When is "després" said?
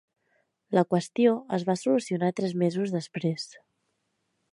2.97-3.47